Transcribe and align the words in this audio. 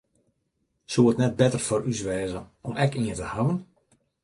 Soe 0.91 1.09
it 1.11 1.19
net 1.19 1.37
better 1.41 1.61
foar 1.67 1.81
ús 1.91 2.01
wêze 2.07 2.41
om 2.67 2.75
ek 2.83 2.91
ien 2.95 3.17
te 3.19 3.25
hawwen? 3.31 3.59